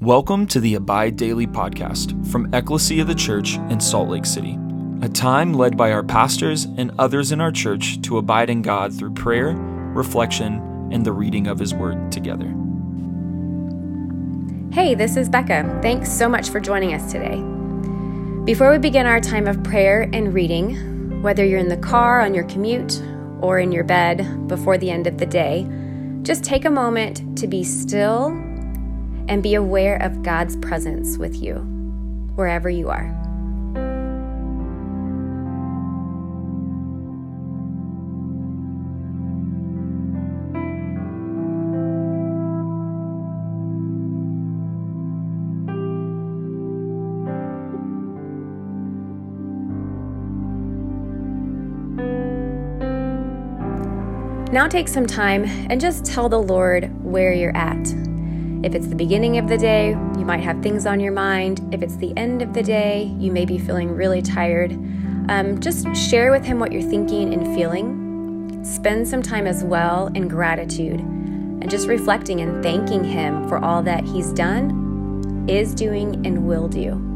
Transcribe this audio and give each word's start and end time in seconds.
Welcome 0.00 0.46
to 0.46 0.60
the 0.60 0.76
Abide 0.76 1.16
Daily 1.16 1.46
podcast 1.46 2.26
from 2.32 2.54
Ecclesia 2.54 3.02
of 3.02 3.08
the 3.08 3.14
Church 3.14 3.56
in 3.68 3.78
Salt 3.80 4.08
Lake 4.08 4.24
City, 4.24 4.58
a 5.02 5.10
time 5.10 5.52
led 5.52 5.76
by 5.76 5.92
our 5.92 6.02
pastors 6.02 6.64
and 6.78 6.90
others 6.98 7.32
in 7.32 7.40
our 7.42 7.52
church 7.52 8.00
to 8.00 8.16
abide 8.16 8.48
in 8.48 8.62
God 8.62 8.94
through 8.94 9.12
prayer, 9.12 9.52
reflection, 9.52 10.88
and 10.90 11.04
the 11.04 11.12
reading 11.12 11.46
of 11.48 11.58
His 11.58 11.74
Word 11.74 12.10
together. 12.10 12.46
Hey, 14.72 14.94
this 14.94 15.18
is 15.18 15.28
Becca. 15.28 15.80
Thanks 15.82 16.10
so 16.10 16.30
much 16.30 16.48
for 16.48 16.60
joining 16.60 16.94
us 16.94 17.12
today. 17.12 17.36
Before 18.46 18.72
we 18.72 18.78
begin 18.78 19.04
our 19.04 19.20
time 19.20 19.46
of 19.46 19.62
prayer 19.62 20.08
and 20.14 20.32
reading, 20.32 21.20
whether 21.20 21.44
you're 21.44 21.58
in 21.58 21.68
the 21.68 21.76
car, 21.76 22.22
on 22.22 22.32
your 22.32 22.44
commute, 22.44 23.02
or 23.42 23.58
in 23.58 23.70
your 23.70 23.84
bed 23.84 24.48
before 24.48 24.78
the 24.78 24.90
end 24.90 25.06
of 25.06 25.18
the 25.18 25.26
day, 25.26 25.68
just 26.22 26.42
take 26.42 26.64
a 26.64 26.70
moment 26.70 27.36
to 27.36 27.46
be 27.46 27.62
still 27.62 28.30
and 29.30 29.44
be 29.44 29.54
aware 29.54 29.96
of 30.02 30.24
God's 30.24 30.56
presence 30.56 31.16
with 31.16 31.40
you 31.40 31.54
wherever 32.34 32.68
you 32.68 32.90
are. 32.90 33.16
Now 54.52 54.66
take 54.66 54.88
some 54.88 55.06
time 55.06 55.44
and 55.70 55.80
just 55.80 56.04
tell 56.04 56.28
the 56.28 56.42
Lord 56.42 56.90
where 57.04 57.32
you're 57.32 57.56
at. 57.56 58.09
If 58.62 58.74
it's 58.74 58.88
the 58.88 58.94
beginning 58.94 59.38
of 59.38 59.48
the 59.48 59.56
day, 59.56 59.90
you 60.18 60.24
might 60.26 60.40
have 60.40 60.62
things 60.62 60.84
on 60.84 61.00
your 61.00 61.12
mind. 61.12 61.72
If 61.72 61.82
it's 61.82 61.96
the 61.96 62.12
end 62.16 62.42
of 62.42 62.52
the 62.52 62.62
day, 62.62 63.14
you 63.18 63.32
may 63.32 63.46
be 63.46 63.58
feeling 63.58 63.90
really 63.90 64.20
tired. 64.20 64.72
Um, 65.30 65.60
just 65.60 65.86
share 65.96 66.30
with 66.30 66.44
Him 66.44 66.58
what 66.58 66.70
you're 66.70 66.82
thinking 66.82 67.32
and 67.32 67.54
feeling. 67.56 68.62
Spend 68.62 69.08
some 69.08 69.22
time 69.22 69.46
as 69.46 69.64
well 69.64 70.08
in 70.08 70.28
gratitude 70.28 71.00
and 71.00 71.70
just 71.70 71.88
reflecting 71.88 72.42
and 72.42 72.62
thanking 72.62 73.02
Him 73.02 73.48
for 73.48 73.64
all 73.64 73.82
that 73.82 74.04
He's 74.04 74.30
done, 74.32 75.46
is 75.48 75.74
doing, 75.74 76.26
and 76.26 76.46
will 76.46 76.68
do. 76.68 77.09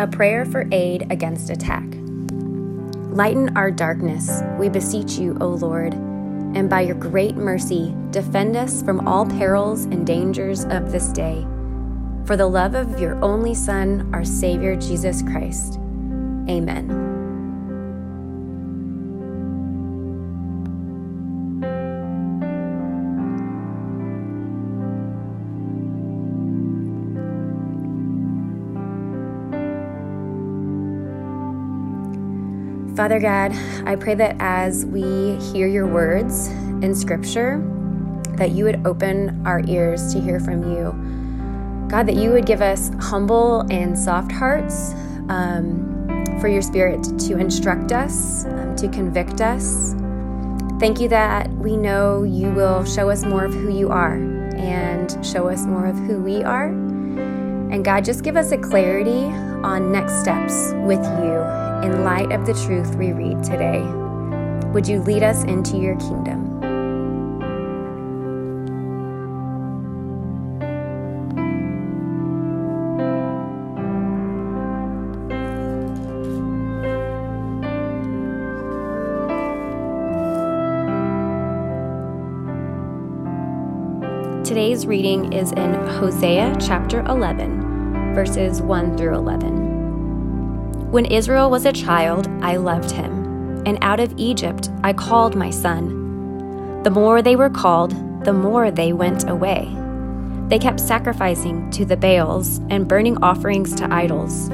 A 0.00 0.06
prayer 0.06 0.46
for 0.46 0.66
aid 0.72 1.06
against 1.12 1.50
attack. 1.50 1.84
Lighten 3.10 3.54
our 3.54 3.70
darkness, 3.70 4.40
we 4.58 4.70
beseech 4.70 5.18
you, 5.18 5.36
O 5.42 5.48
Lord, 5.48 5.92
and 5.92 6.70
by 6.70 6.80
your 6.80 6.94
great 6.94 7.36
mercy, 7.36 7.94
defend 8.10 8.56
us 8.56 8.82
from 8.82 9.06
all 9.06 9.26
perils 9.26 9.84
and 9.84 10.06
dangers 10.06 10.64
of 10.64 10.90
this 10.90 11.08
day. 11.08 11.46
For 12.24 12.34
the 12.34 12.46
love 12.46 12.74
of 12.74 12.98
your 12.98 13.22
only 13.22 13.52
Son, 13.52 14.08
our 14.14 14.24
Savior 14.24 14.74
Jesus 14.74 15.20
Christ. 15.20 15.76
Amen. 16.48 17.19
Father 33.00 33.18
God, 33.18 33.52
I 33.86 33.96
pray 33.96 34.14
that 34.16 34.36
as 34.40 34.84
we 34.84 35.36
hear 35.36 35.66
your 35.66 35.86
words 35.86 36.48
in 36.82 36.94
Scripture, 36.94 37.58
that 38.36 38.50
you 38.50 38.64
would 38.64 38.86
open 38.86 39.40
our 39.46 39.62
ears 39.68 40.12
to 40.12 40.20
hear 40.20 40.38
from 40.38 40.70
you. 40.70 41.88
God, 41.88 42.06
that 42.08 42.16
you 42.16 42.30
would 42.30 42.44
give 42.44 42.60
us 42.60 42.90
humble 43.00 43.62
and 43.70 43.98
soft 43.98 44.30
hearts 44.30 44.92
um, 45.30 46.04
for 46.42 46.48
your 46.48 46.60
Spirit 46.60 47.02
to 47.20 47.38
instruct 47.38 47.90
us, 47.90 48.44
um, 48.44 48.76
to 48.76 48.86
convict 48.88 49.40
us. 49.40 49.94
Thank 50.78 51.00
you 51.00 51.08
that 51.08 51.48
we 51.52 51.78
know 51.78 52.24
you 52.24 52.50
will 52.50 52.84
show 52.84 53.08
us 53.08 53.24
more 53.24 53.46
of 53.46 53.54
who 53.54 53.74
you 53.74 53.88
are 53.88 54.16
and 54.56 55.24
show 55.24 55.48
us 55.48 55.64
more 55.64 55.86
of 55.86 55.96
who 56.00 56.20
we 56.20 56.42
are. 56.42 56.66
And 56.66 57.82
God, 57.82 58.04
just 58.04 58.22
give 58.22 58.36
us 58.36 58.52
a 58.52 58.58
clarity 58.58 59.24
on 59.64 59.90
next 59.90 60.20
steps 60.20 60.74
with 60.84 61.02
you 61.02 61.69
in 61.82 62.04
light 62.04 62.30
of 62.32 62.46
the 62.46 62.52
truth 62.52 62.94
we 62.96 63.12
read 63.12 63.42
today. 63.42 63.80
Would 64.72 64.86
you 64.86 65.00
lead 65.00 65.22
us 65.22 65.44
into 65.44 65.76
your 65.76 65.96
kingdom? 65.96 66.60
Today's 84.44 84.84
reading 84.86 85.32
is 85.32 85.52
in 85.52 85.74
Hosea 85.74 86.56
chapter 86.60 87.00
11, 87.06 88.14
verses 88.14 88.60
1 88.60 88.96
through 88.96 89.14
11. 89.14 89.59
When 90.90 91.04
Israel 91.04 91.50
was 91.50 91.66
a 91.66 91.72
child, 91.72 92.26
I 92.42 92.56
loved 92.56 92.90
him, 92.90 93.62
and 93.64 93.78
out 93.80 94.00
of 94.00 94.12
Egypt 94.16 94.70
I 94.82 94.92
called 94.92 95.36
my 95.36 95.48
son. 95.50 96.82
The 96.82 96.90
more 96.90 97.22
they 97.22 97.36
were 97.36 97.48
called, 97.48 97.92
the 98.24 98.32
more 98.32 98.72
they 98.72 98.92
went 98.92 99.28
away. 99.30 99.72
They 100.48 100.58
kept 100.58 100.80
sacrificing 100.80 101.70
to 101.70 101.84
the 101.84 101.96
Baals 101.96 102.58
and 102.70 102.88
burning 102.88 103.22
offerings 103.22 103.72
to 103.76 103.94
idols. 103.94 104.50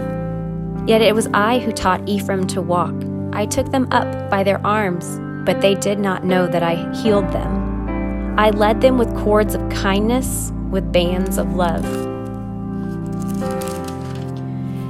Yet 0.86 1.00
it 1.00 1.14
was 1.14 1.26
I 1.32 1.58
who 1.58 1.72
taught 1.72 2.06
Ephraim 2.06 2.46
to 2.48 2.60
walk. 2.60 2.94
I 3.32 3.46
took 3.46 3.70
them 3.70 3.88
up 3.90 4.28
by 4.28 4.42
their 4.44 4.60
arms, 4.66 5.18
but 5.46 5.62
they 5.62 5.74
did 5.74 5.98
not 5.98 6.26
know 6.26 6.46
that 6.48 6.62
I 6.62 6.92
healed 6.96 7.32
them. 7.32 8.38
I 8.38 8.50
led 8.50 8.82
them 8.82 8.98
with 8.98 9.16
cords 9.16 9.54
of 9.54 9.66
kindness, 9.70 10.52
with 10.70 10.92
bands 10.92 11.38
of 11.38 11.54
love. 11.54 12.15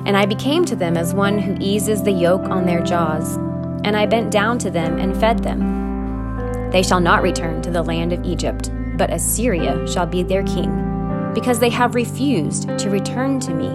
And 0.06 0.16
I 0.16 0.24
became 0.24 0.64
to 0.66 0.76
them 0.76 0.96
as 0.96 1.12
one 1.12 1.36
who 1.38 1.56
eases 1.60 2.02
the 2.02 2.12
yoke 2.12 2.44
on 2.44 2.64
their 2.64 2.80
jaws. 2.80 3.36
And 3.82 3.96
I 3.96 4.06
bent 4.06 4.30
down 4.30 4.58
to 4.60 4.70
them 4.70 4.98
and 4.98 5.16
fed 5.16 5.40
them. 5.40 6.70
They 6.70 6.82
shall 6.82 7.00
not 7.00 7.22
return 7.22 7.60
to 7.62 7.70
the 7.70 7.82
land 7.82 8.12
of 8.12 8.24
Egypt, 8.24 8.70
but 8.96 9.12
Assyria 9.12 9.86
shall 9.86 10.06
be 10.06 10.22
their 10.22 10.44
king, 10.44 11.32
because 11.34 11.58
they 11.58 11.70
have 11.70 11.94
refused 11.94 12.68
to 12.78 12.88
return 12.88 13.40
to 13.40 13.52
me. 13.52 13.68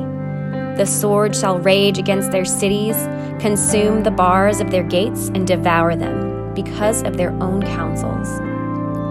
The 0.77 0.85
sword 0.85 1.35
shall 1.35 1.59
rage 1.59 1.97
against 1.97 2.31
their 2.31 2.45
cities, 2.45 2.95
consume 3.39 4.03
the 4.03 4.11
bars 4.11 4.61
of 4.61 4.71
their 4.71 4.83
gates, 4.83 5.27
and 5.29 5.45
devour 5.45 5.95
them, 5.95 6.53
because 6.53 7.03
of 7.03 7.17
their 7.17 7.31
own 7.41 7.61
counsels. 7.61 8.39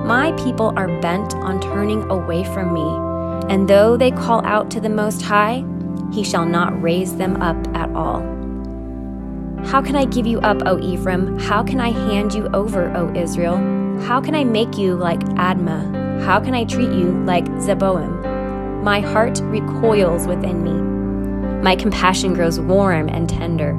My 0.06 0.32
people 0.42 0.72
are 0.76 1.00
bent 1.00 1.34
on 1.34 1.60
turning 1.60 2.02
away 2.10 2.44
from 2.44 2.72
me, 2.72 3.52
and 3.52 3.68
though 3.68 3.96
they 3.96 4.10
call 4.10 4.44
out 4.46 4.70
to 4.70 4.80
the 4.80 4.88
Most 4.88 5.22
High, 5.22 5.64
he 6.12 6.24
shall 6.24 6.44
not 6.44 6.80
raise 6.82 7.16
them 7.16 7.40
up 7.42 7.56
at 7.76 7.90
all. 7.90 8.20
How 9.66 9.82
can 9.82 9.94
I 9.94 10.06
give 10.06 10.26
you 10.26 10.40
up, 10.40 10.62
O 10.66 10.78
Ephraim? 10.80 11.38
How 11.38 11.62
can 11.62 11.80
I 11.80 11.90
hand 11.90 12.32
you 12.34 12.48
over, 12.54 12.90
O 12.96 13.14
Israel? 13.14 13.56
How 14.00 14.20
can 14.20 14.34
I 14.34 14.42
make 14.42 14.78
you 14.78 14.94
like 14.96 15.20
Admah? 15.20 16.22
How 16.22 16.40
can 16.40 16.54
I 16.54 16.64
treat 16.64 16.90
you 16.90 17.22
like 17.24 17.44
Zeboim? 17.60 18.82
My 18.82 19.00
heart 19.00 19.38
recoils 19.42 20.26
within 20.26 20.64
me. 20.64 21.62
My 21.62 21.76
compassion 21.76 22.32
grows 22.32 22.58
warm 22.58 23.08
and 23.10 23.28
tender. 23.28 23.78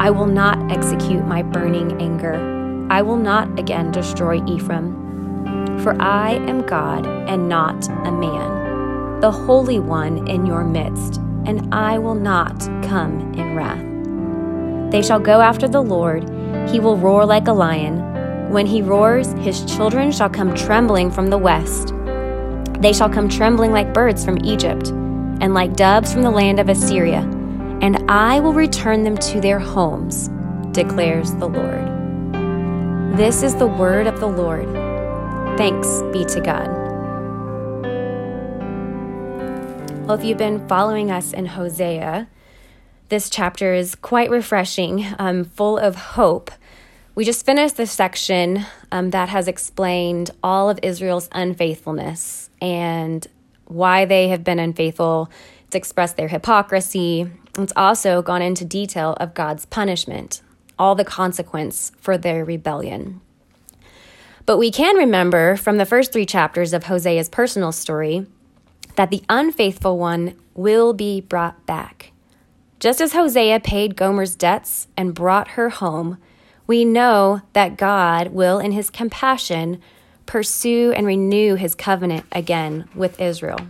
I 0.00 0.10
will 0.10 0.26
not 0.26 0.72
execute 0.72 1.24
my 1.24 1.42
burning 1.42 2.02
anger. 2.02 2.86
I 2.90 3.02
will 3.02 3.16
not 3.16 3.58
again 3.58 3.92
destroy 3.92 4.44
Ephraim. 4.46 5.78
For 5.82 6.00
I 6.02 6.32
am 6.32 6.66
God 6.66 7.06
and 7.06 7.48
not 7.48 7.88
a 7.88 8.10
man, 8.10 9.20
the 9.20 9.30
Holy 9.30 9.78
One 9.78 10.26
in 10.26 10.44
your 10.44 10.64
midst 10.64 11.20
and 11.46 11.74
I 11.74 11.98
will 11.98 12.14
not 12.14 12.60
come 12.82 13.32
in 13.34 13.54
wrath. 13.54 14.90
They 14.90 15.02
shall 15.02 15.20
go 15.20 15.40
after 15.40 15.68
the 15.68 15.82
Lord. 15.82 16.28
He 16.68 16.80
will 16.80 16.96
roar 16.96 17.26
like 17.26 17.48
a 17.48 17.52
lion. 17.52 18.50
When 18.50 18.66
he 18.66 18.80
roars, 18.80 19.32
his 19.34 19.64
children 19.64 20.10
shall 20.10 20.30
come 20.30 20.54
trembling 20.54 21.10
from 21.10 21.28
the 21.28 21.38
west. 21.38 21.92
They 22.80 22.92
shall 22.92 23.10
come 23.10 23.28
trembling 23.28 23.72
like 23.72 23.92
birds 23.92 24.24
from 24.24 24.38
Egypt, 24.44 24.88
and 25.40 25.52
like 25.52 25.76
doves 25.76 26.12
from 26.12 26.22
the 26.22 26.30
land 26.30 26.58
of 26.58 26.68
Assyria. 26.68 27.20
And 27.82 28.10
I 28.10 28.40
will 28.40 28.54
return 28.54 29.04
them 29.04 29.16
to 29.18 29.40
their 29.40 29.58
homes, 29.58 30.30
declares 30.72 31.34
the 31.34 31.48
Lord. 31.48 33.16
This 33.16 33.42
is 33.42 33.54
the 33.56 33.66
word 33.66 34.06
of 34.06 34.20
the 34.20 34.28
Lord. 34.28 34.68
Thanks 35.58 36.02
be 36.12 36.24
to 36.24 36.40
God. 36.40 36.77
Well, 40.08 40.16
if 40.18 40.24
you've 40.24 40.38
been 40.38 40.66
following 40.68 41.10
us 41.10 41.34
in 41.34 41.44
Hosea, 41.44 42.28
this 43.10 43.28
chapter 43.28 43.74
is 43.74 43.94
quite 43.94 44.30
refreshing, 44.30 45.04
um, 45.18 45.44
full 45.44 45.76
of 45.76 45.96
hope. 45.96 46.50
We 47.14 47.26
just 47.26 47.44
finished 47.44 47.76
the 47.76 47.86
section 47.86 48.64
um, 48.90 49.10
that 49.10 49.28
has 49.28 49.48
explained 49.48 50.30
all 50.42 50.70
of 50.70 50.80
Israel's 50.82 51.28
unfaithfulness 51.32 52.48
and 52.58 53.26
why 53.66 54.06
they 54.06 54.28
have 54.28 54.42
been 54.44 54.58
unfaithful. 54.58 55.30
It's 55.66 55.76
expressed 55.76 56.16
their 56.16 56.28
hypocrisy. 56.28 57.30
It's 57.58 57.74
also 57.76 58.22
gone 58.22 58.40
into 58.40 58.64
detail 58.64 59.14
of 59.20 59.34
God's 59.34 59.66
punishment, 59.66 60.40
all 60.78 60.94
the 60.94 61.04
consequence 61.04 61.92
for 62.00 62.16
their 62.16 62.46
rebellion. 62.46 63.20
But 64.46 64.56
we 64.56 64.70
can 64.70 64.96
remember 64.96 65.56
from 65.56 65.76
the 65.76 65.84
first 65.84 66.14
three 66.14 66.24
chapters 66.24 66.72
of 66.72 66.84
Hosea's 66.84 67.28
personal 67.28 67.72
story 67.72 68.26
that 68.98 69.10
the 69.10 69.22
unfaithful 69.28 69.96
one 69.96 70.34
will 70.54 70.92
be 70.92 71.20
brought 71.20 71.64
back. 71.66 72.10
Just 72.80 73.00
as 73.00 73.12
Hosea 73.12 73.60
paid 73.60 73.94
Gomer's 73.94 74.34
debts 74.34 74.88
and 74.96 75.14
brought 75.14 75.50
her 75.50 75.68
home, 75.68 76.18
we 76.66 76.84
know 76.84 77.42
that 77.52 77.76
God 77.76 78.32
will, 78.32 78.58
in 78.58 78.72
his 78.72 78.90
compassion, 78.90 79.80
pursue 80.26 80.92
and 80.96 81.06
renew 81.06 81.54
his 81.54 81.76
covenant 81.76 82.26
again 82.32 82.88
with 82.92 83.20
Israel. 83.20 83.60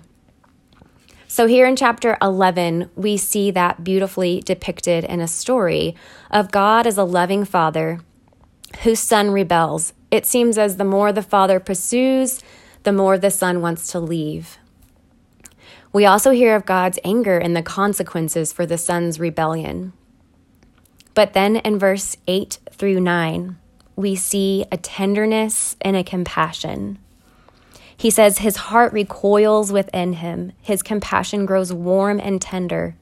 So, 1.27 1.47
here 1.47 1.67
in 1.67 1.77
chapter 1.77 2.17
11, 2.23 2.89
we 2.97 3.19
see 3.19 3.51
that 3.51 3.85
beautifully 3.85 4.41
depicted 4.41 5.05
in 5.05 5.21
a 5.21 5.29
story 5.29 5.95
of 6.31 6.51
God 6.51 6.87
as 6.87 6.97
a 6.97 7.05
loving 7.05 7.45
father 7.45 8.01
whose 8.83 9.01
son 9.01 9.31
rebels. 9.31 9.93
It 10.11 10.25
seems 10.25 10.57
as 10.57 10.79
the 10.79 10.85
more 10.85 11.13
the 11.13 11.21
father 11.21 11.61
pursues, 11.61 12.43
the 12.85 12.93
more 12.93 13.19
the 13.19 13.31
son 13.31 13.61
wants 13.61 13.93
to 13.93 14.01
leave. 14.01 14.57
We 15.93 16.05
also 16.05 16.31
hear 16.31 16.55
of 16.55 16.67
God's 16.67 16.99
anger 17.03 17.39
and 17.39 17.57
the 17.57 17.63
consequences 17.63 18.53
for 18.53 18.67
the 18.67 18.79
son's 18.79 19.19
rebellion. 19.19 19.93
But 21.15 21.33
then 21.33 21.57
in 21.57 21.79
verse 21.79 22.17
8 22.27 22.59
through 22.73 23.01
9, 23.01 23.57
we 23.97 24.15
see 24.15 24.65
a 24.71 24.77
tenderness 24.77 25.77
and 25.81 25.97
a 25.97 26.05
compassion. 26.05 26.99
He 27.97 28.11
says, 28.11 28.39
His 28.39 28.57
heart 28.57 28.93
recoils 28.93 29.73
within 29.73 30.15
him, 30.15 30.53
his 30.63 30.83
compassion 30.83 31.47
grows 31.47 31.73
warm 31.73 32.21
and 32.21 32.41
tender. 32.41 32.95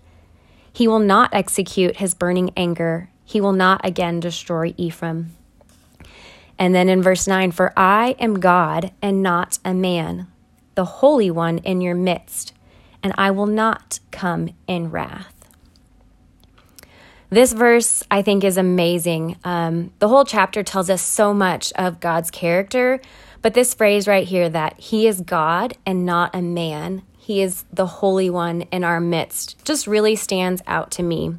He 0.73 0.88
will 0.88 1.00
not 1.00 1.35
execute 1.35 1.97
his 1.97 2.15
burning 2.15 2.50
anger, 2.56 3.11
he 3.25 3.41
will 3.41 3.53
not 3.53 3.85
again 3.85 4.21
destroy 4.21 4.73
Ephraim. 4.77 5.37
And 6.59 6.75
then 6.75 6.88
in 6.88 7.03
verse 7.03 7.27
9, 7.27 7.50
For 7.50 7.75
I 7.77 8.17
am 8.19 8.41
God 8.41 8.93
and 9.03 9.23
not 9.23 9.59
a 9.65 9.75
man, 9.75 10.29
the 10.77 10.87
Holy 10.87 11.31
One 11.31 11.59
in 11.59 11.83
your 11.83 11.94
midst 11.94 12.55
and 13.02 13.12
I 13.16 13.31
will 13.31 13.46
not 13.46 14.00
come 14.10 14.50
in 14.66 14.90
wrath. 14.90 15.32
This 17.28 17.52
verse, 17.52 18.04
I 18.10 18.22
think, 18.22 18.44
is 18.44 18.56
amazing. 18.56 19.37
Um, 19.43 19.93
the 19.98 20.08
whole 20.08 20.25
chapter 20.25 20.62
tells 20.62 20.88
us 20.88 21.02
so 21.02 21.34
much 21.34 21.72
of 21.72 21.98
God's 21.98 22.31
character, 22.31 23.00
but 23.43 23.54
this 23.54 23.75
phrase 23.75 24.06
right 24.06 24.26
here 24.26 24.48
that 24.48 24.78
He 24.78 25.06
is 25.06 25.20
God 25.20 25.76
and 25.84 26.06
not 26.06 26.34
a 26.34 26.43
man, 26.43 27.02
He 27.19 27.43
is 27.43 27.64
the 27.72 27.87
Holy 27.87 28.31
One 28.31 28.62
in 28.72 28.84
our 28.84 29.00
midst, 29.00 29.64
just 29.64 29.87
really 29.87 30.14
stands 30.14 30.62
out 30.66 30.90
to 30.92 31.02
me. 31.02 31.34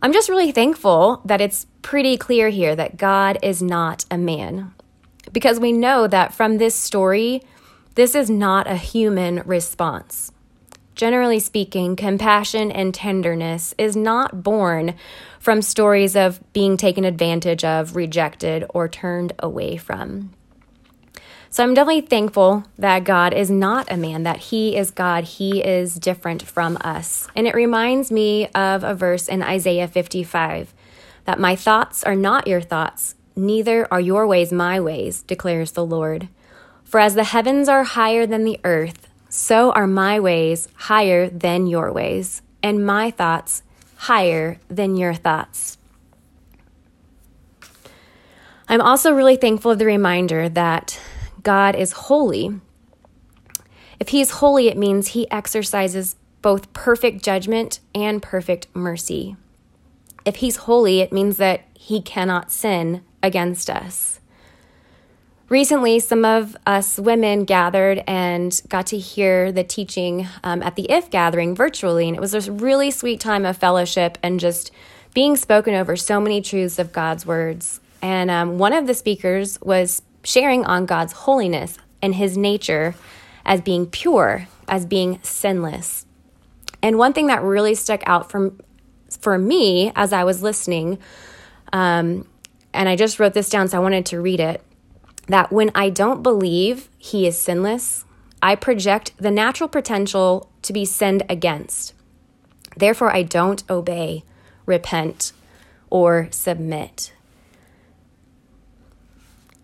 I'm 0.00 0.12
just 0.12 0.28
really 0.28 0.52
thankful 0.52 1.20
that 1.24 1.40
it's 1.40 1.66
pretty 1.82 2.16
clear 2.16 2.50
here 2.50 2.76
that 2.76 2.96
God 2.96 3.38
is 3.42 3.62
not 3.62 4.04
a 4.10 4.18
man. 4.18 4.72
Because 5.32 5.58
we 5.58 5.72
know 5.72 6.06
that 6.06 6.34
from 6.34 6.58
this 6.58 6.74
story, 6.74 7.42
this 7.94 8.14
is 8.14 8.28
not 8.28 8.66
a 8.66 8.76
human 8.76 9.42
response. 9.44 10.32
Generally 10.94 11.40
speaking, 11.40 11.96
compassion 11.96 12.70
and 12.70 12.94
tenderness 12.94 13.74
is 13.78 13.96
not 13.96 14.42
born 14.42 14.94
from 15.40 15.60
stories 15.60 16.14
of 16.14 16.40
being 16.52 16.76
taken 16.76 17.04
advantage 17.04 17.64
of, 17.64 17.96
rejected, 17.96 18.64
or 18.70 18.88
turned 18.88 19.32
away 19.40 19.76
from. 19.76 20.30
So 21.50 21.62
I'm 21.62 21.74
definitely 21.74 22.00
thankful 22.00 22.64
that 22.78 23.04
God 23.04 23.32
is 23.32 23.48
not 23.50 23.90
a 23.90 23.96
man, 23.96 24.24
that 24.24 24.38
He 24.38 24.76
is 24.76 24.90
God. 24.90 25.22
He 25.24 25.62
is 25.62 25.94
different 25.94 26.42
from 26.42 26.76
us. 26.80 27.28
And 27.36 27.46
it 27.46 27.54
reminds 27.54 28.10
me 28.10 28.48
of 28.48 28.82
a 28.82 28.94
verse 28.94 29.28
in 29.28 29.42
Isaiah 29.42 29.86
55 29.86 30.74
that 31.26 31.38
my 31.38 31.54
thoughts 31.56 32.02
are 32.02 32.16
not 32.16 32.48
your 32.48 32.60
thoughts, 32.60 33.14
neither 33.36 33.86
are 33.92 34.00
your 34.00 34.26
ways 34.26 34.52
my 34.52 34.80
ways, 34.80 35.22
declares 35.22 35.72
the 35.72 35.86
Lord. 35.86 36.28
For 36.94 37.00
as 37.00 37.16
the 37.16 37.24
heavens 37.24 37.68
are 37.68 37.82
higher 37.82 38.24
than 38.24 38.44
the 38.44 38.60
earth, 38.62 39.08
so 39.28 39.72
are 39.72 39.84
my 39.84 40.20
ways 40.20 40.68
higher 40.74 41.28
than 41.28 41.66
your 41.66 41.92
ways, 41.92 42.40
and 42.62 42.86
my 42.86 43.10
thoughts 43.10 43.64
higher 43.96 44.60
than 44.68 44.96
your 44.96 45.12
thoughts. 45.12 45.76
I'm 48.68 48.80
also 48.80 49.12
really 49.12 49.34
thankful 49.34 49.72
of 49.72 49.80
the 49.80 49.86
reminder 49.86 50.48
that 50.48 51.00
God 51.42 51.74
is 51.74 51.90
holy. 51.90 52.60
If 53.98 54.10
He 54.10 54.20
is 54.20 54.30
holy, 54.30 54.68
it 54.68 54.78
means 54.78 55.08
He 55.08 55.28
exercises 55.32 56.14
both 56.42 56.72
perfect 56.74 57.24
judgment 57.24 57.80
and 57.92 58.22
perfect 58.22 58.68
mercy. 58.72 59.34
If 60.24 60.36
He's 60.36 60.58
holy, 60.58 61.00
it 61.00 61.12
means 61.12 61.38
that 61.38 61.64
He 61.76 62.00
cannot 62.00 62.52
sin 62.52 63.02
against 63.20 63.68
us. 63.68 64.20
Recently, 65.50 66.00
some 66.00 66.24
of 66.24 66.56
us 66.66 66.98
women 66.98 67.44
gathered 67.44 68.02
and 68.06 68.58
got 68.68 68.86
to 68.86 68.98
hear 68.98 69.52
the 69.52 69.62
teaching 69.62 70.26
um, 70.42 70.62
at 70.62 70.74
the 70.74 70.90
IF 70.90 71.10
gathering 71.10 71.54
virtually, 71.54 72.08
and 72.08 72.16
it 72.16 72.20
was 72.20 72.32
a 72.32 72.50
really 72.50 72.90
sweet 72.90 73.20
time 73.20 73.44
of 73.44 73.56
fellowship 73.56 74.16
and 74.22 74.40
just 74.40 74.70
being 75.12 75.36
spoken 75.36 75.74
over 75.74 75.96
so 75.96 76.18
many 76.18 76.40
truths 76.40 76.78
of 76.78 76.92
God's 76.92 77.26
words. 77.26 77.80
And 78.00 78.30
um, 78.30 78.58
one 78.58 78.72
of 78.72 78.86
the 78.86 78.94
speakers 78.94 79.60
was 79.60 80.00
sharing 80.24 80.64
on 80.64 80.86
God's 80.86 81.12
holiness 81.12 81.76
and 82.00 82.14
his 82.14 82.38
nature 82.38 82.94
as 83.44 83.60
being 83.60 83.86
pure, 83.86 84.48
as 84.66 84.86
being 84.86 85.20
sinless. 85.22 86.06
And 86.82 86.96
one 86.96 87.12
thing 87.12 87.26
that 87.26 87.42
really 87.42 87.74
stuck 87.74 88.02
out 88.06 88.30
from 88.30 88.58
for 89.20 89.38
me 89.38 89.92
as 89.94 90.12
I 90.14 90.24
was 90.24 90.42
listening, 90.42 90.98
um, 91.70 92.26
and 92.72 92.88
I 92.88 92.96
just 92.96 93.20
wrote 93.20 93.34
this 93.34 93.50
down, 93.50 93.68
so 93.68 93.76
I 93.76 93.80
wanted 93.80 94.06
to 94.06 94.20
read 94.20 94.40
it 94.40 94.62
that 95.26 95.52
when 95.52 95.70
I 95.74 95.90
don't 95.90 96.22
believe 96.22 96.88
he 96.98 97.26
is 97.26 97.40
sinless, 97.40 98.04
I 98.42 98.54
project 98.56 99.12
the 99.16 99.30
natural 99.30 99.68
potential 99.68 100.50
to 100.62 100.72
be 100.72 100.84
sinned 100.84 101.22
against. 101.28 101.94
Therefore, 102.76 103.14
I 103.14 103.22
don't 103.22 103.62
obey, 103.70 104.24
repent, 104.66 105.32
or 105.88 106.28
submit. 106.30 107.12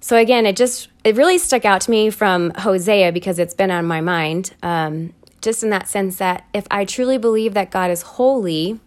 So 0.00 0.16
again, 0.16 0.46
it 0.46 0.56
just 0.56 0.88
it 1.04 1.16
really 1.16 1.38
stuck 1.38 1.64
out 1.64 1.82
to 1.82 1.90
me 1.90 2.10
from 2.10 2.52
Hosea 2.56 3.12
because 3.12 3.38
it's 3.38 3.54
been 3.54 3.70
on 3.70 3.84
my 3.84 4.00
mind. 4.00 4.54
Um, 4.62 5.12
just 5.40 5.62
in 5.62 5.70
that 5.70 5.88
sense 5.88 6.16
that 6.16 6.46
if 6.52 6.66
I 6.70 6.84
truly 6.84 7.18
believe 7.18 7.54
that 7.54 7.70
God 7.70 7.90
is 7.90 8.02
holy, 8.02 8.78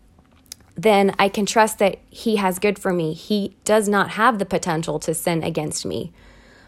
then 0.76 1.14
I 1.20 1.30
can 1.30 1.46
trust 1.46 1.80
that 1.80 2.00
He 2.10 2.38
has 2.38 2.60
good 2.60 2.80
for 2.80 2.94
me. 2.94 3.14
He 3.14 3.56
does 3.64 3.88
not 3.88 4.12
have 4.12 4.40
the 4.40 4.46
potential 4.46 5.00
to 5.00 5.14
sin 5.14 5.44
against 5.44 5.86
me. 5.86 6.12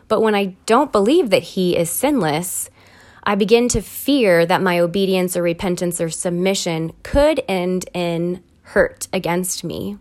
But 0.08 0.22
when 0.22 0.36
I 0.36 0.56
don't 0.66 0.92
believe 0.92 1.30
that 1.30 1.44
He 1.44 1.76
is 1.76 1.90
sinless, 1.90 2.70
I 3.24 3.36
begin 3.36 3.68
to 3.70 3.82
fear 3.82 4.46
that 4.46 4.62
my 4.62 4.80
obedience 4.80 5.36
or 5.36 5.42
repentance 5.42 6.00
or 6.00 6.10
submission 6.10 6.94
could 7.02 7.42
end 7.48 7.90
in 7.94 8.44
hurt 8.62 9.08
against 9.12 9.64
me 9.64 9.98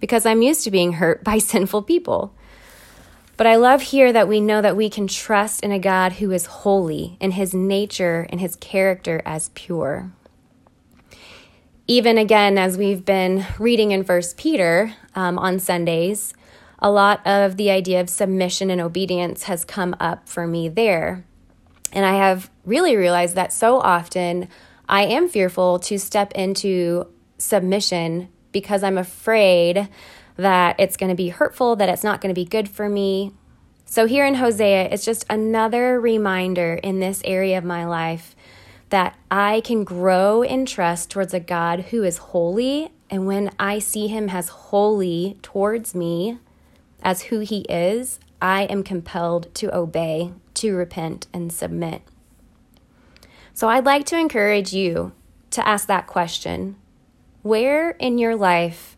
because 0.00 0.26
I'm 0.26 0.42
used 0.42 0.64
to 0.64 0.70
being 0.70 0.94
hurt 0.94 1.22
by 1.24 1.38
sinful 1.38 1.82
people. 1.82 2.34
But 3.36 3.46
I 3.46 3.56
love 3.56 3.82
here 3.82 4.12
that 4.12 4.28
we 4.28 4.40
know 4.40 4.62
that 4.62 4.76
we 4.76 4.88
can 4.88 5.06
trust 5.06 5.62
in 5.62 5.70
a 5.70 5.78
God 5.78 6.14
who 6.14 6.30
is 6.30 6.46
holy 6.46 7.18
in 7.20 7.32
his 7.32 7.52
nature 7.52 8.26
and 8.30 8.40
his 8.40 8.56
character 8.56 9.20
as 9.26 9.50
pure. 9.50 10.10
Even 11.86 12.18
again, 12.18 12.56
as 12.56 12.78
we've 12.78 13.04
been 13.04 13.44
reading 13.58 13.92
in 13.92 14.04
First 14.04 14.38
Peter 14.38 14.94
um, 15.14 15.38
on 15.38 15.58
Sundays, 15.60 16.32
a 16.78 16.90
lot 16.90 17.26
of 17.26 17.56
the 17.56 17.70
idea 17.70 18.00
of 18.00 18.10
submission 18.10 18.70
and 18.70 18.80
obedience 18.80 19.44
has 19.44 19.64
come 19.64 19.96
up 19.98 20.28
for 20.28 20.46
me 20.46 20.68
there. 20.68 21.24
And 21.92 22.04
I 22.04 22.14
have 22.14 22.50
really 22.64 22.96
realized 22.96 23.34
that 23.36 23.52
so 23.52 23.78
often 23.78 24.48
I 24.88 25.04
am 25.04 25.28
fearful 25.28 25.78
to 25.80 25.98
step 25.98 26.32
into 26.32 27.06
submission 27.38 28.28
because 28.52 28.82
I'm 28.82 28.98
afraid 28.98 29.88
that 30.36 30.76
it's 30.78 30.96
going 30.96 31.10
to 31.10 31.16
be 31.16 31.30
hurtful, 31.30 31.76
that 31.76 31.88
it's 31.88 32.04
not 32.04 32.20
going 32.20 32.34
to 32.34 32.38
be 32.38 32.44
good 32.44 32.68
for 32.68 32.88
me. 32.88 33.32
So, 33.86 34.06
here 34.06 34.26
in 34.26 34.34
Hosea, 34.34 34.88
it's 34.90 35.04
just 35.04 35.24
another 35.30 36.00
reminder 36.00 36.74
in 36.74 36.98
this 36.98 37.22
area 37.24 37.56
of 37.56 37.64
my 37.64 37.86
life 37.86 38.34
that 38.90 39.16
I 39.30 39.62
can 39.62 39.84
grow 39.84 40.42
in 40.42 40.66
trust 40.66 41.10
towards 41.10 41.32
a 41.32 41.40
God 41.40 41.86
who 41.90 42.02
is 42.02 42.18
holy. 42.18 42.90
And 43.08 43.26
when 43.26 43.50
I 43.58 43.78
see 43.78 44.08
him 44.08 44.28
as 44.28 44.48
holy 44.48 45.38
towards 45.42 45.94
me, 45.94 46.38
as 47.02 47.22
who 47.22 47.40
he 47.40 47.60
is, 47.68 48.18
I 48.40 48.62
am 48.64 48.82
compelled 48.82 49.54
to 49.56 49.74
obey, 49.74 50.32
to 50.54 50.74
repent, 50.74 51.26
and 51.32 51.52
submit. 51.52 52.02
So 53.54 53.68
I'd 53.68 53.86
like 53.86 54.04
to 54.06 54.18
encourage 54.18 54.72
you 54.72 55.12
to 55.50 55.66
ask 55.66 55.86
that 55.88 56.06
question 56.06 56.76
Where 57.42 57.90
in 57.92 58.18
your 58.18 58.36
life 58.36 58.96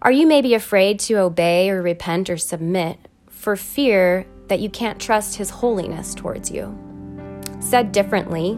are 0.00 0.10
you 0.10 0.26
maybe 0.26 0.54
afraid 0.54 0.98
to 1.00 1.14
obey 1.14 1.70
or 1.70 1.80
repent 1.80 2.28
or 2.28 2.36
submit 2.36 2.98
for 3.28 3.54
fear 3.54 4.26
that 4.48 4.58
you 4.58 4.68
can't 4.68 5.00
trust 5.00 5.36
His 5.36 5.50
holiness 5.50 6.14
towards 6.14 6.50
you? 6.50 6.76
Said 7.60 7.92
differently, 7.92 8.54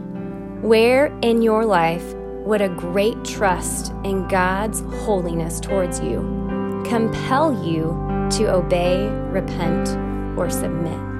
where 0.63 1.07
in 1.21 1.43
your 1.43 1.67
life 1.67 2.15
would 2.15 2.63
a 2.63 2.71
great 2.71 3.23
trust 3.25 3.93
in 4.05 4.27
God's 4.29 4.81
holiness 5.05 5.61
towards 5.61 6.01
you 6.01 6.45
compel 6.87 7.65
you 7.67 8.14
to 8.31 8.53
obey, 8.53 9.07
repent, 9.31 9.89
or 10.37 10.51
submit? 10.51 11.14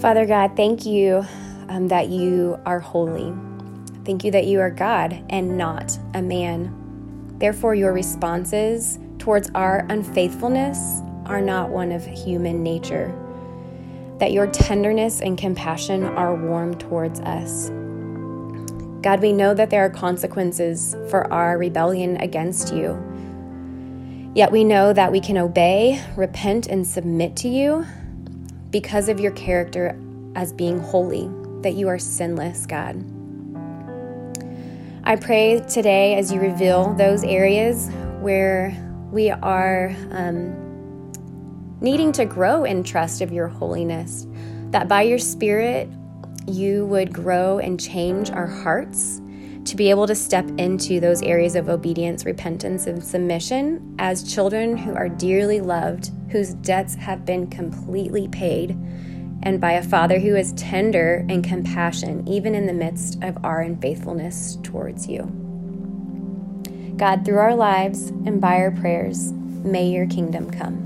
Father 0.00 0.26
God, 0.26 0.56
thank 0.56 0.84
you 0.84 1.24
um, 1.68 1.88
that 1.88 2.08
you 2.08 2.60
are 2.66 2.80
holy. 2.80 3.32
Thank 4.04 4.24
you 4.24 4.30
that 4.32 4.44
you 4.44 4.60
are 4.60 4.70
God 4.70 5.24
and 5.30 5.56
not 5.56 5.98
a 6.12 6.20
man. 6.20 7.34
Therefore, 7.38 7.74
your 7.74 7.94
responses 7.94 8.98
towards 9.18 9.50
our 9.54 9.86
unfaithfulness 9.88 11.00
are 11.24 11.40
not 11.40 11.70
one 11.70 11.92
of 11.92 12.04
human 12.04 12.62
nature. 12.62 13.10
That 14.18 14.32
your 14.32 14.46
tenderness 14.48 15.22
and 15.22 15.38
compassion 15.38 16.04
are 16.04 16.34
warm 16.34 16.76
towards 16.76 17.20
us. 17.20 17.70
God, 19.02 19.22
we 19.22 19.32
know 19.32 19.54
that 19.54 19.70
there 19.70 19.84
are 19.84 19.90
consequences 19.90 20.94
for 21.08 21.32
our 21.32 21.56
rebellion 21.56 22.18
against 22.18 22.74
you. 22.74 23.02
Yet 24.34 24.52
we 24.52 24.62
know 24.62 24.92
that 24.92 25.10
we 25.10 25.20
can 25.20 25.38
obey, 25.38 26.04
repent, 26.16 26.66
and 26.66 26.86
submit 26.86 27.34
to 27.36 27.48
you 27.48 27.86
because 28.70 29.08
of 29.08 29.20
your 29.20 29.32
character 29.32 29.98
as 30.34 30.52
being 30.52 30.78
holy, 30.78 31.30
that 31.62 31.74
you 31.74 31.88
are 31.88 31.98
sinless, 31.98 32.66
God. 32.66 33.04
I 35.04 35.16
pray 35.16 35.60
today 35.60 36.16
as 36.16 36.32
you 36.32 36.40
reveal 36.40 36.92
those 36.94 37.22
areas 37.22 37.88
where 38.20 38.76
we 39.12 39.30
are 39.30 39.94
um, 40.10 41.12
needing 41.80 42.10
to 42.12 42.24
grow 42.24 42.64
in 42.64 42.82
trust 42.82 43.20
of 43.20 43.32
your 43.32 43.46
holiness, 43.46 44.26
that 44.70 44.88
by 44.88 45.02
your 45.02 45.18
Spirit 45.18 45.88
you 46.48 46.86
would 46.86 47.12
grow 47.12 47.58
and 47.58 47.78
change 47.78 48.30
our 48.30 48.46
hearts 48.46 49.20
to 49.66 49.76
be 49.76 49.90
able 49.90 50.06
to 50.06 50.14
step 50.14 50.48
into 50.58 51.00
those 51.00 51.22
areas 51.22 51.56
of 51.56 51.68
obedience, 51.68 52.24
repentance, 52.24 52.86
and 52.86 53.02
submission 53.02 53.94
as 53.98 54.32
children 54.32 54.76
who 54.76 54.94
are 54.94 55.08
dearly 55.08 55.60
loved, 55.60 56.10
whose 56.30 56.54
debts 56.54 56.94
have 56.94 57.24
been 57.24 57.48
completely 57.48 58.28
paid, 58.28 58.70
and 59.42 59.60
by 59.60 59.72
a 59.72 59.82
Father 59.82 60.18
who 60.18 60.36
is 60.36 60.52
tender 60.52 61.26
and 61.28 61.44
compassion, 61.44 62.26
even 62.26 62.54
in 62.54 62.66
the 62.66 62.72
midst 62.72 63.22
of 63.22 63.44
our 63.44 63.60
unfaithfulness 63.60 64.58
towards 64.62 65.08
you. 65.08 65.22
God, 66.96 67.24
through 67.24 67.38
our 67.38 67.54
lives 67.54 68.08
and 68.08 68.40
by 68.40 68.56
our 68.56 68.70
prayers, 68.70 69.32
may 69.32 69.88
your 69.88 70.06
kingdom 70.06 70.50
come. 70.50 70.85